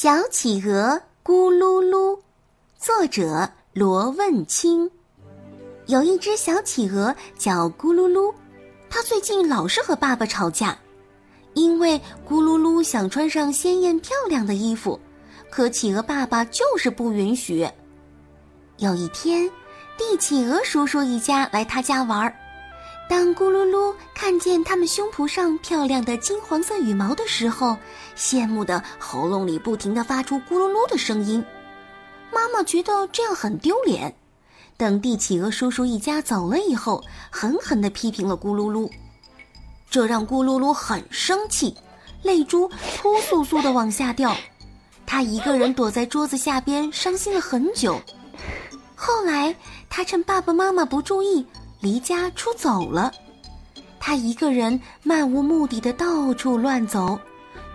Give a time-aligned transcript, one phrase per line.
[0.00, 2.20] 小企鹅咕噜噜，
[2.78, 4.88] 作者罗问清。
[5.86, 8.32] 有一只小企鹅叫咕噜噜，
[8.88, 10.78] 它最近老是和爸爸吵架，
[11.54, 15.00] 因为咕噜噜想穿上鲜艳漂亮的衣服，
[15.50, 17.68] 可企鹅爸爸就是不允许。
[18.76, 19.50] 有一天，
[19.96, 22.32] 地企鹅叔叔一家来他家玩儿。
[23.08, 27.76] 当咕噜噜看见他们胸脯上漂亮的金黄色羽毛的时候，
[28.14, 31.42] 羡慕的喉咙里不停的发出咕噜噜的声音。
[32.30, 34.14] 妈妈觉得这样很丢脸。
[34.76, 38.90] 等地企鹅叔叔一家走了以后，狠狠地批评了咕噜噜，
[39.90, 41.74] 这让咕噜噜很生气，
[42.22, 44.36] 泪珠扑簌簌地往下掉。
[45.06, 47.98] 他一个人躲在桌子下边，伤心了很久。
[48.94, 49.56] 后来，
[49.88, 51.44] 他趁爸爸妈妈不注意。
[51.80, 53.12] 离家出走了，
[54.00, 57.18] 他一个人漫无目的的到处乱走，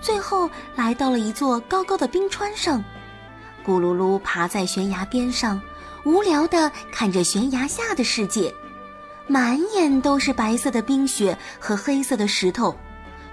[0.00, 2.82] 最后来到了一座高高的冰川上。
[3.64, 5.60] 咕噜噜爬在悬崖边上，
[6.04, 8.52] 无聊的看着悬崖下的世界，
[9.28, 12.74] 满眼都是白色的冰雪和黑色的石头，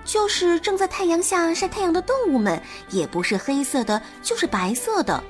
[0.05, 5.23] 就是正在太阳下晒太阳的动物们，也不是黑色的，就是白色的，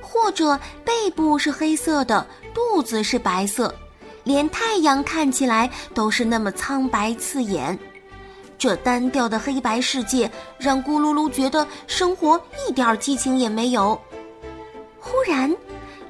[0.00, 3.74] 或者背部是黑色的，肚子是白色。
[4.28, 7.76] 连太阳看起来都是那么苍白刺眼，
[8.58, 13.98] 这单调的黑白世界让咕噜噜觉得生活一点激情也没有。
[14.98, 15.56] 忽然，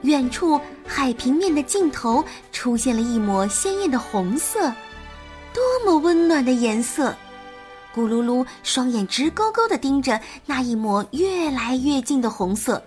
[0.03, 4.63] 远处海平面的尽头出现了一抹鲜艳的红色，
[5.55, 7.15] 多么温暖的颜色！
[7.95, 12.83] 咕噜噜双眼直勾勾地盯着那一抹越来越近的红色，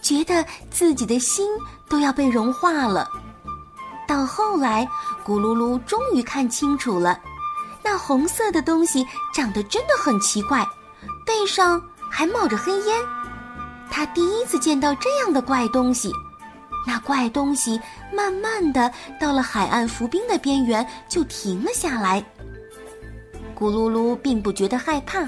[0.00, 1.46] 觉得自己的心
[1.86, 3.06] 都要被融化了。
[4.10, 4.84] 到后来，
[5.24, 7.16] 咕噜噜终于看清楚了，
[7.80, 10.66] 那红色的东西长得真的很奇怪，
[11.24, 11.80] 背上
[12.10, 13.00] 还冒着黑烟。
[13.88, 16.12] 他第一次见到这样的怪东西。
[16.84, 17.80] 那怪东西
[18.12, 22.20] 慢慢的到了海岸浮冰的边缘，就停了下来。
[23.56, 25.20] 咕噜噜并不觉得害怕，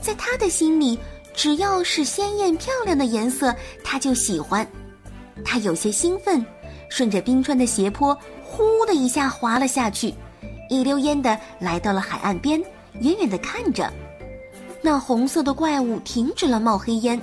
[0.00, 0.98] 在他的心里，
[1.34, 3.54] 只要是鲜艳漂亮的颜色，
[3.84, 4.66] 他就喜欢。
[5.44, 6.42] 他有些兴奋。
[6.94, 10.14] 顺着冰川的斜坡，呼的一下滑了下去，
[10.70, 12.62] 一溜烟的来到了海岸边，
[13.00, 13.92] 远远的看着，
[14.80, 17.20] 那红色的怪物停止了冒黑烟，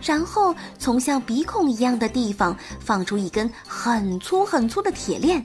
[0.00, 5.44] 然后从像鼻孔一样的地方放出一根很粗很粗的铁链，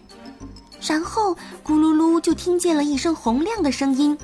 [0.82, 4.18] 然后咕噜噜就听见了一声洪亮的声音：“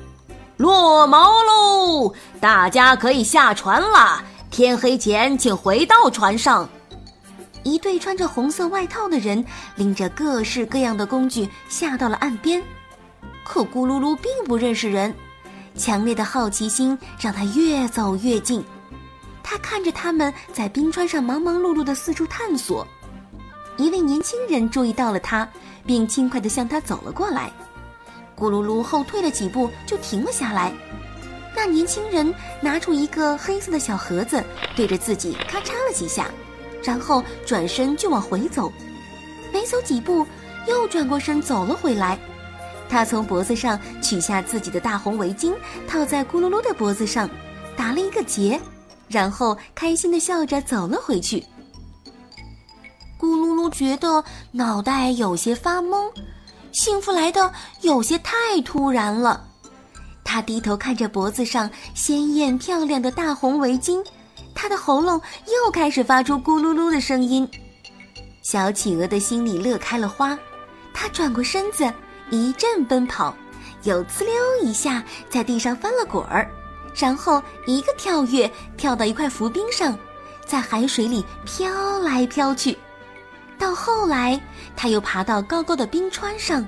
[0.56, 6.66] 落锚喽，大家可以下船了，天黑前请回到船上。”
[7.64, 9.44] 一对穿着红色外套的人
[9.74, 12.62] 拎着各式各样的工具下到了岸边，
[13.42, 15.12] 可咕噜噜并不认识人，
[15.74, 18.62] 强烈的好奇心让他越走越近。
[19.42, 22.86] 他看着他们在冰川上忙忙碌碌的四处探索。
[23.76, 25.48] 一位年轻人注意到了他，
[25.84, 27.50] 并轻快地向他走了过来。
[28.36, 30.72] 咕噜噜后退了几步就停了下来。
[31.56, 34.42] 那年轻人拿出一个黑色的小盒子，
[34.76, 36.30] 对着自己咔嚓了几下。
[36.84, 38.70] 然后转身就往回走，
[39.52, 40.26] 没走几步，
[40.68, 42.18] 又转过身走了回来。
[42.88, 45.54] 他从脖子上取下自己的大红围巾，
[45.88, 47.28] 套在咕噜噜的脖子上，
[47.74, 48.60] 打了一个结，
[49.08, 51.42] 然后开心的笑着走了回去。
[53.18, 54.22] 咕噜噜觉得
[54.52, 56.12] 脑袋有些发懵，
[56.72, 59.42] 幸福来的有些太突然了。
[60.22, 64.04] 他低头看着脖子上鲜艳漂亮的大红围巾。
[64.64, 67.46] 他的喉咙又开始发出咕噜噜的声音，
[68.40, 70.38] 小企鹅的心里乐开了花。
[70.94, 71.84] 它转过身子，
[72.30, 73.36] 一阵奔跑，
[73.82, 74.32] 又呲溜
[74.62, 76.50] 一下在地上翻了滚儿，
[76.96, 79.98] 然后一个跳跃跳到一块浮冰上，
[80.46, 82.74] 在海水里飘来飘去。
[83.58, 84.40] 到后来，
[84.74, 86.66] 它又爬到高高的冰川上，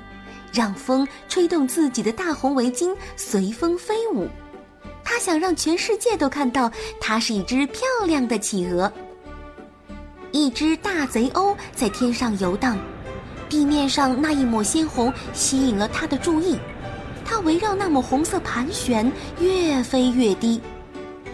[0.52, 4.28] 让风吹动自己的大红围巾，随风飞舞。
[5.16, 8.92] 他想让全世界都看到，它是一只漂亮的企鹅。
[10.30, 12.76] 一只大贼鸥在天上游荡，
[13.48, 16.58] 地面上那一抹鲜红吸引了他的注意。
[17.24, 19.10] 它围绕那抹红色盘旋，
[19.40, 20.60] 越飞越低。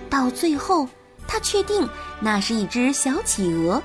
[0.08, 0.88] 到最后，
[1.26, 1.88] 他确定
[2.20, 3.82] 那是一只小企鹅。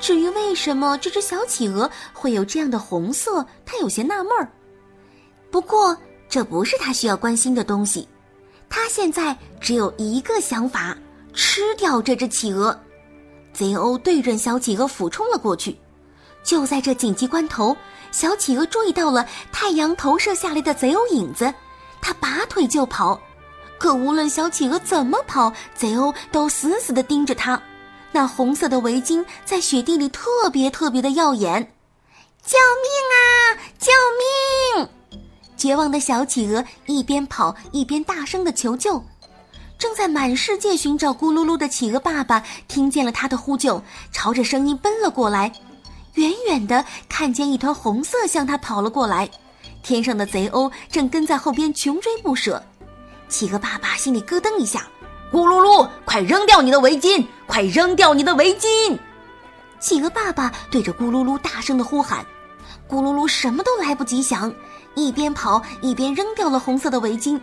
[0.00, 4.50] 至于为什么这只小企鹅会有这样的红色，他有些纳闷儿。
[5.50, 5.94] 不过，
[6.30, 8.08] 这不是他需要关心的东西。
[8.68, 10.96] 他现在只有一个想法：
[11.34, 12.78] 吃掉这只企鹅。
[13.52, 15.76] 贼鸥对准小企鹅俯冲了过去。
[16.44, 17.76] 就在这紧急关头，
[18.12, 21.52] 小企鹅注意到了太阳投射下来的贼鸥影子，
[22.00, 23.20] 它拔腿就跑。
[23.78, 27.60] 可无论小企鹅怎么跑，贼鸥都死死地盯着它。
[28.12, 31.74] 那红色的围巾在雪地里特别特别的耀眼。
[32.44, 33.58] 救命啊！
[33.78, 34.27] 救命！
[35.58, 39.02] 绝望的小企鹅一边跑一边大声的求救。
[39.78, 45.52] 正在满世界寻找咕噜噜的企鹅爸爸听见了他的呼救，朝着声音奔了过来。
[46.14, 49.28] 远远的看见一团红色向他跑了过来，
[49.84, 52.60] 天上的贼鸥正跟在后边穷追不舍。
[53.28, 54.88] 企鹅爸爸心里咯噔一下，
[55.30, 57.24] 咕噜噜，快扔掉你的围巾！
[57.46, 58.98] 快扔掉你的围巾！
[59.78, 62.26] 企鹅爸爸对着咕噜噜大声的呼喊，
[62.88, 64.52] 咕噜噜什么都来不及想，
[64.94, 67.40] 一边跑一边扔掉了红色的围巾。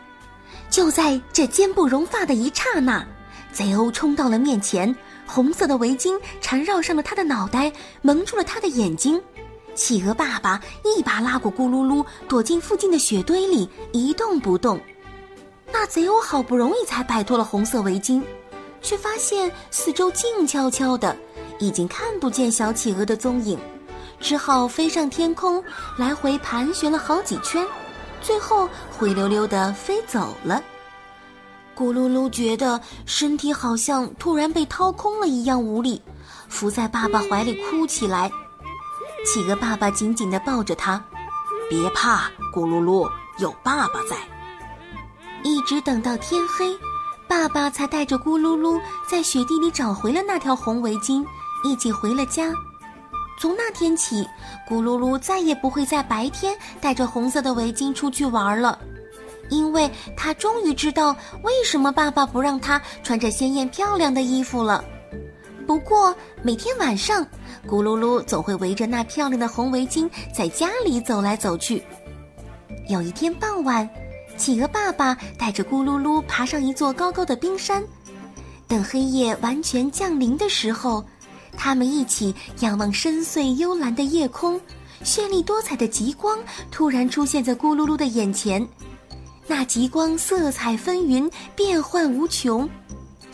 [0.69, 3.06] 就在这坚不容发的一刹那，
[3.53, 4.94] 贼鸥冲到了面前。
[5.27, 7.71] 红色的围巾缠绕上了他的脑袋，
[8.03, 9.19] 蒙住了他的眼睛。
[9.74, 14.80] 企鹅爸爸一把拉过咕噜噜，躲进附近的雪堆里，一动不动。
[15.71, 18.21] 那贼鸥好不容易才摆脱了红色围巾，
[18.83, 21.18] 却发现四周静悄悄的，
[21.57, 23.57] 已经看不见小企鹅的踪影，
[24.25, 25.63] 只好飞上天空，
[25.98, 27.63] 来回盘旋了好几圈，
[28.24, 30.60] 最后灰溜溜的飞走了。
[31.77, 36.01] 咕噜噜觉得身体好像突然被掏空了一样无力，
[36.50, 38.31] 伏在爸爸怀里哭起来。
[39.27, 41.00] 企鹅爸爸紧紧地抱着他，
[41.69, 43.07] 别怕，咕噜噜，
[43.38, 44.18] 有爸爸在。
[45.44, 46.75] 一直等到天黑，
[47.28, 51.24] 爸爸才带着咕噜噜在雪地里找回了那条红围巾，
[51.63, 52.51] 一起回了家。
[53.40, 54.28] 从那天起，
[54.68, 58.80] 咕噜噜再也不会在白天带着红色的围巾出去玩了。
[59.50, 64.84] 因为他终于知道为什么爸爸不让他穿着鲜艳漂亮的衣服了。
[65.68, 67.24] 不过每天晚上，
[67.68, 71.84] 咕噜噜总会围着那漂亮的红围巾在家里走来走去。
[72.88, 73.88] 有一天傍晚，
[74.38, 77.84] 企鹅爸爸带着咕噜噜爬上一座高高的冰山。
[78.68, 81.06] 等黑夜完全降临的时候，
[81.57, 84.60] 他们一起仰望深邃幽蓝的夜空，
[85.04, 86.38] 绚丽多彩的极光
[86.72, 88.68] 突然出现在咕噜噜的眼前。
[89.48, 92.68] 那极光色彩纷纭，变幻无穷，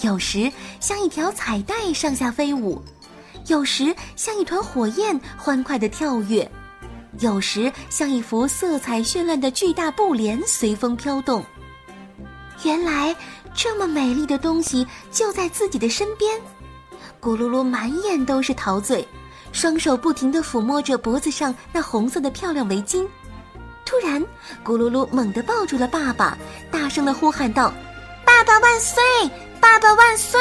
[0.01, 2.81] 有时像一条彩带上下飞舞，
[3.47, 6.49] 有时像一团火焰欢快地跳跃，
[7.19, 11.43] 有时像一幅色彩绚烂的巨大布帘随风飘动。
[12.63, 13.15] 原来
[13.55, 16.39] 这么美丽的东西就在自己的身边，
[17.21, 19.07] 咕噜噜满眼都是陶醉，
[19.51, 23.07] 双手不停地抚摸着脖子上那红色的漂亮围巾。
[23.85, 24.19] 突然，
[24.65, 26.35] 咕噜噜猛地抱住了爸爸，
[26.71, 27.71] 大声地呼喊道
[28.25, 29.01] ：“爸爸万岁！
[29.59, 30.39] 爸爸万岁！”